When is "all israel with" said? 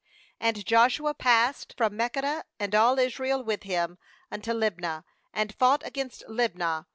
2.73-3.61